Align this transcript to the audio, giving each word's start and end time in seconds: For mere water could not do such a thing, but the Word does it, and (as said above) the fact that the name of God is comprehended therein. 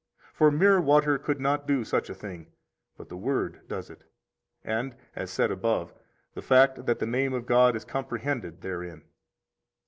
For 0.33 0.49
mere 0.49 0.81
water 0.81 1.19
could 1.19 1.39
not 1.39 1.67
do 1.67 1.83
such 1.83 2.09
a 2.09 2.15
thing, 2.15 2.47
but 2.97 3.07
the 3.07 3.15
Word 3.15 3.67
does 3.67 3.91
it, 3.91 4.03
and 4.63 4.95
(as 5.15 5.29
said 5.29 5.51
above) 5.51 5.93
the 6.33 6.41
fact 6.41 6.87
that 6.87 6.97
the 6.97 7.05
name 7.05 7.33
of 7.35 7.45
God 7.45 7.75
is 7.75 7.85
comprehended 7.85 8.61
therein. 8.61 9.03